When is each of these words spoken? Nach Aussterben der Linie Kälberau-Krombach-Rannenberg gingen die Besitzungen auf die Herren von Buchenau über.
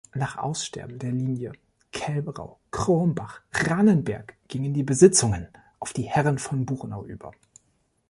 Nach 0.15 0.35
Aussterben 0.39 0.97
der 0.97 1.11
Linie 1.11 1.51
Kälberau-Krombach-Rannenberg 1.93 4.33
gingen 4.47 4.73
die 4.73 4.81
Besitzungen 4.81 5.47
auf 5.79 5.93
die 5.93 6.09
Herren 6.09 6.39
von 6.39 6.65
Buchenau 6.65 7.05
über. 7.05 7.33